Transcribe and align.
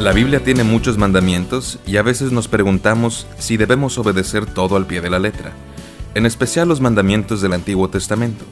La 0.00 0.12
Biblia 0.12 0.44
tiene 0.44 0.62
muchos 0.62 0.98
mandamientos 0.98 1.78
y 1.86 1.96
a 1.96 2.02
veces 2.02 2.30
nos 2.30 2.48
preguntamos 2.48 3.26
si 3.38 3.56
debemos 3.56 3.96
obedecer 3.96 4.44
todo 4.44 4.76
al 4.76 4.86
pie 4.86 5.00
de 5.00 5.08
la 5.08 5.18
letra, 5.18 5.52
en 6.14 6.26
especial 6.26 6.68
los 6.68 6.82
mandamientos 6.82 7.40
del 7.40 7.54
Antiguo 7.54 7.88
Testamento. 7.88 8.44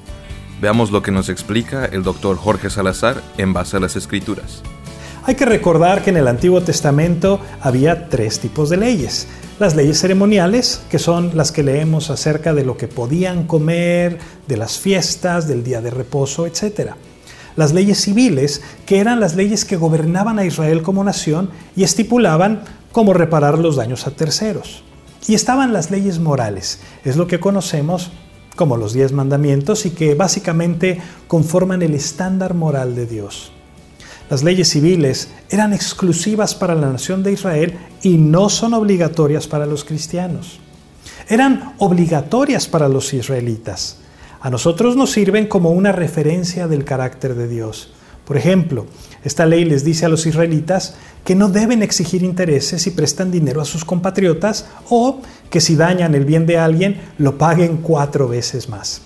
Veamos 0.63 0.91
lo 0.91 1.03
que 1.03 1.13
nos 1.13 1.29
explica 1.29 1.85
el 1.85 2.03
doctor 2.03 2.39
Jorge 2.39 2.71
Salazar 2.71 3.23
en 3.37 3.53
base 3.53 3.77
a 3.77 3.81
las 3.81 3.95
Escrituras. 3.95 4.63
Hay 5.25 5.35
que 5.35 5.45
recordar 5.45 6.03
que 6.03 6.11
en 6.11 6.17
el 6.17 6.29
Antiguo 6.29 6.63
Testamento 6.63 7.41
había 7.61 8.09
tres 8.09 8.41
tipos 8.41 8.71
de 8.71 8.79
leyes. 8.79 9.29
Las 9.59 9.77
leyes 9.77 10.01
ceremoniales, 10.01 10.83
que 10.91 10.99
son 10.99 11.37
las 11.37 11.53
que 11.53 11.63
leemos 11.63 12.09
acerca 12.09 12.54
de 12.54 12.65
lo 12.65 12.79
que 12.79 12.89
podían 12.89 13.46
comer, 13.46 14.18
de 14.49 14.57
las 14.57 14.79
fiestas, 14.79 15.46
del 15.46 15.63
día 15.63 15.82
de 15.82 15.90
reposo, 15.90 16.46
etc. 16.46 16.93
Las 17.57 17.72
leyes 17.72 18.00
civiles, 18.00 18.63
que 18.86 18.99
eran 18.99 19.21
las 19.21 19.36
leyes 19.36 19.64
que 19.64 19.76
gobernaban 19.76 20.39
a 20.39 20.45
Israel 20.45 20.82
como 20.82 21.04
nación 21.04 21.50
y 21.76 21.85
estipulaban 21.85 22.64
cómo 22.93 23.12
reparar 23.12 23.58
los 23.58 23.76
daños 23.76 24.07
a 24.07 24.11
terceros. 24.11 24.82
Y 25.26 25.35
estaban 25.35 25.72
las 25.72 25.90
leyes 25.90 26.18
morales, 26.18 26.81
es 27.04 27.17
lo 27.17 27.26
que 27.26 27.40
conocemos 27.40 28.11
como 28.57 28.76
los 28.76 28.93
diez 28.93 29.12
mandamientos 29.12 29.86
y 29.86 29.90
que 29.90 30.14
básicamente 30.14 31.00
conforman 31.26 31.82
el 31.82 31.95
estándar 31.95 32.55
moral 32.55 32.95
de 32.95 33.06
Dios. 33.06 33.50
Las 34.31 34.42
leyes 34.42 34.69
civiles 34.70 35.28
eran 35.50 35.73
exclusivas 35.73 36.55
para 36.55 36.75
la 36.75 36.91
nación 36.91 37.23
de 37.23 37.33
Israel 37.33 37.78
y 38.03 38.17
no 38.17 38.48
son 38.48 38.75
obligatorias 38.75 39.47
para 39.47 39.67
los 39.67 39.84
cristianos. 39.84 40.61
Eran 41.28 41.75
obligatorias 41.78 42.67
para 42.67 42.89
los 42.89 43.12
israelitas. 43.12 43.98
A 44.45 44.50
nosotros 44.50 44.95
nos 44.95 45.11
sirven 45.11 45.47
como 45.47 45.70
una 45.70 45.91
referencia 45.91 46.69
del 46.69 46.84
carácter 46.84 47.34
de 47.34 47.48
Dios. 47.48 47.95
Por 48.27 48.37
ejemplo, 48.37 48.84
esta 49.25 49.47
ley 49.47 49.64
les 49.64 49.86
dice 49.86 50.05
a 50.05 50.11
los 50.11 50.27
israelitas 50.27 50.97
que 51.25 51.34
no 51.34 51.48
deben 51.48 51.83
exigir 51.83 52.23
intereses 52.23 52.83
si 52.83 52.91
prestan 52.91 53.31
dinero 53.31 53.62
a 53.62 53.64
sus 53.64 53.86
compatriotas 53.86 54.67
o 54.91 55.23
que 55.48 55.62
si 55.62 55.77
dañan 55.77 56.14
el 56.14 56.27
bien 56.27 56.45
de 56.45 56.59
alguien 56.59 57.01
lo 57.17 57.39
paguen 57.39 57.78
cuatro 57.78 58.28
veces 58.28 58.69
más. 58.69 59.01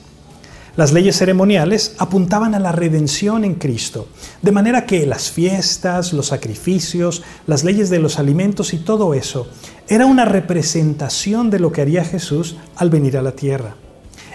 Las 0.75 0.93
leyes 0.93 1.17
ceremoniales 1.17 1.95
apuntaban 1.99 2.57
a 2.57 2.59
la 2.59 2.73
redención 2.73 3.45
en 3.45 3.55
Cristo, 3.55 4.09
de 4.43 4.51
manera 4.51 4.87
que 4.87 5.07
las 5.07 5.31
fiestas, 5.31 6.13
los 6.13 6.27
sacrificios, 6.27 7.23
las 7.47 7.63
leyes 7.63 7.91
de 7.91 8.01
los 8.01 8.19
alimentos 8.19 8.75
y 8.75 8.79
todo 8.79 9.15
eso 9.15 9.47
era 9.87 10.05
una 10.05 10.25
representación 10.25 11.49
de 11.49 11.61
lo 11.61 11.71
que 11.71 11.83
haría 11.83 12.05
Jesús 12.05 12.57
al 12.75 12.91
venir 12.91 13.17
a 13.17 13.23
la 13.23 13.37
tierra. 13.37 13.77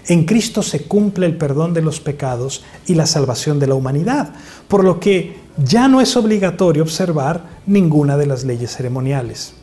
En 0.07 0.25
Cristo 0.25 0.61
se 0.61 0.83
cumple 0.83 1.25
el 1.25 1.37
perdón 1.37 1.73
de 1.73 1.81
los 1.81 1.99
pecados 1.99 2.63
y 2.85 2.95
la 2.95 3.05
salvación 3.05 3.59
de 3.59 3.67
la 3.67 3.75
humanidad, 3.75 4.33
por 4.67 4.83
lo 4.83 4.99
que 4.99 5.37
ya 5.63 5.87
no 5.87 6.01
es 6.01 6.17
obligatorio 6.17 6.83
observar 6.83 7.45
ninguna 7.65 8.17
de 8.17 8.25
las 8.25 8.43
leyes 8.43 8.75
ceremoniales. 8.75 9.53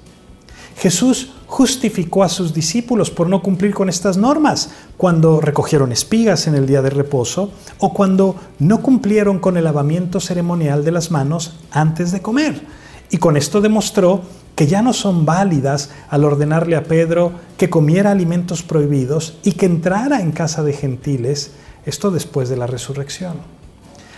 Jesús 0.76 1.32
justificó 1.46 2.24
a 2.24 2.30
sus 2.30 2.54
discípulos 2.54 3.10
por 3.10 3.28
no 3.28 3.42
cumplir 3.42 3.74
con 3.74 3.90
estas 3.90 4.16
normas 4.16 4.70
cuando 4.96 5.40
recogieron 5.40 5.92
espigas 5.92 6.46
en 6.46 6.54
el 6.54 6.66
día 6.66 6.80
de 6.80 6.88
reposo 6.88 7.50
o 7.78 7.92
cuando 7.92 8.36
no 8.60 8.80
cumplieron 8.80 9.40
con 9.40 9.58
el 9.58 9.64
lavamiento 9.64 10.20
ceremonial 10.20 10.84
de 10.84 10.92
las 10.92 11.10
manos 11.10 11.56
antes 11.70 12.12
de 12.12 12.22
comer. 12.22 12.62
Y 13.10 13.18
con 13.18 13.36
esto 13.36 13.60
demostró 13.60 14.22
que 14.60 14.66
ya 14.66 14.82
no 14.82 14.92
son 14.92 15.24
válidas 15.24 15.88
al 16.10 16.22
ordenarle 16.22 16.76
a 16.76 16.84
Pedro 16.84 17.32
que 17.56 17.70
comiera 17.70 18.10
alimentos 18.10 18.62
prohibidos 18.62 19.38
y 19.42 19.52
que 19.52 19.64
entrara 19.64 20.20
en 20.20 20.32
casa 20.32 20.62
de 20.62 20.74
gentiles, 20.74 21.52
esto 21.86 22.10
después 22.10 22.50
de 22.50 22.58
la 22.58 22.66
resurrección. 22.66 23.38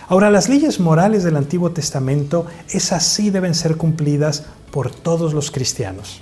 Ahora, 0.09 0.29
las 0.29 0.49
leyes 0.49 0.81
morales 0.81 1.23
del 1.23 1.37
Antiguo 1.37 1.71
Testamento, 1.71 2.45
esas 2.67 3.05
sí 3.05 3.29
deben 3.29 3.55
ser 3.55 3.77
cumplidas 3.77 4.43
por 4.69 4.91
todos 4.91 5.33
los 5.33 5.49
cristianos. 5.49 6.19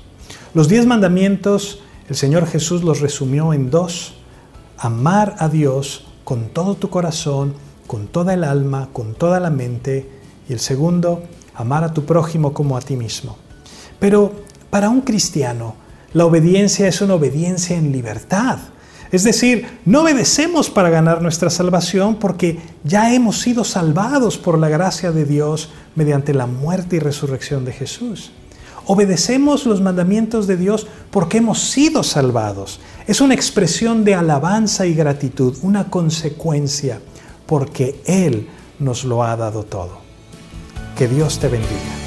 Los 0.54 0.68
diez 0.68 0.86
mandamientos, 0.86 1.80
el 2.08 2.16
Señor 2.16 2.46
Jesús 2.46 2.84
los 2.84 3.02
resumió 3.02 3.54
en 3.54 3.72
dos. 3.72 4.14
Amar 4.78 5.36
a 5.40 5.50
Dios 5.50 6.06
con 6.24 6.50
todo 6.50 6.76
tu 6.76 6.92
corazón, 6.92 7.56
con 7.88 8.06
toda 8.06 8.36
el 8.36 8.44
alma, 8.44 8.90
con 8.94 9.16
toda 9.16 9.40
la 9.40 9.50
mente. 9.50 10.08
Y 10.48 10.54
el 10.54 10.60
segundo, 10.60 11.24
amar 11.56 11.84
a 11.84 11.92
tu 11.92 12.06
prójimo 12.06 12.54
como 12.54 12.78
a 12.78 12.82
ti 12.82 12.96
mismo. 12.96 13.36
Pero 14.02 14.34
para 14.72 14.90
un 14.90 15.02
cristiano, 15.02 15.76
la 16.14 16.26
obediencia 16.26 16.88
es 16.88 17.02
una 17.02 17.14
obediencia 17.14 17.78
en 17.78 17.92
libertad. 17.92 18.58
Es 19.12 19.24
decir, 19.24 19.80
no 19.86 20.02
obedecemos 20.02 20.72
para 20.72 20.90
ganar 20.90 21.22
nuestra 21.22 21.52
salvación 21.52 22.16
porque 22.16 22.60
ya 22.84 23.14
hemos 23.14 23.40
sido 23.40 23.64
salvados 23.64 24.40
por 24.40 24.58
la 24.58 24.70
gracia 24.70 25.12
de 25.12 25.26
Dios 25.26 25.70
mediante 25.94 26.34
la 26.34 26.48
muerte 26.48 26.96
y 26.96 27.00
resurrección 27.00 27.64
de 27.64 27.74
Jesús. 27.74 28.32
Obedecemos 28.88 29.68
los 29.68 29.82
mandamientos 29.82 30.48
de 30.48 30.58
Dios 30.58 30.88
porque 31.12 31.38
hemos 31.38 31.60
sido 31.62 32.02
salvados. 32.02 32.80
Es 33.06 33.22
una 33.22 33.36
expresión 33.36 34.04
de 34.04 34.16
alabanza 34.16 34.88
y 34.88 34.96
gratitud, 34.96 35.58
una 35.62 35.92
consecuencia, 35.92 37.00
porque 37.46 38.02
Él 38.06 38.48
nos 38.80 39.04
lo 39.04 39.24
ha 39.24 39.38
dado 39.38 39.62
todo. 39.62 40.00
Que 40.98 41.08
Dios 41.08 41.38
te 41.38 41.50
bendiga. 41.50 42.01